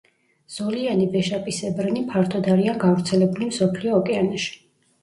ზოლიანი 0.53 1.05
ვეშაპისებრნი 1.17 2.01
ფართოდ 2.15 2.51
არიან 2.55 2.83
გავრცელებული 2.87 3.53
მსოფლიო 3.53 3.97
ოკეანეში. 4.03 4.61